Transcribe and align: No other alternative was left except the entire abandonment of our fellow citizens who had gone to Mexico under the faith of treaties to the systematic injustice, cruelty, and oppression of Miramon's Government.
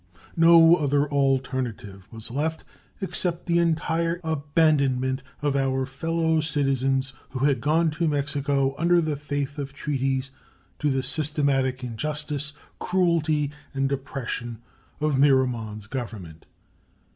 No 0.35 0.77
other 0.77 1.07
alternative 1.11 2.07
was 2.11 2.31
left 2.31 2.63
except 3.01 3.45
the 3.45 3.59
entire 3.59 4.19
abandonment 4.23 5.21
of 5.43 5.55
our 5.55 5.85
fellow 5.85 6.41
citizens 6.41 7.13
who 7.29 7.45
had 7.45 7.61
gone 7.61 7.91
to 7.91 8.07
Mexico 8.07 8.73
under 8.79 8.99
the 8.99 9.15
faith 9.15 9.59
of 9.59 9.73
treaties 9.73 10.31
to 10.79 10.89
the 10.89 11.03
systematic 11.03 11.83
injustice, 11.83 12.53
cruelty, 12.79 13.51
and 13.75 13.91
oppression 13.91 14.57
of 14.99 15.19
Miramon's 15.19 15.85
Government. 15.85 16.47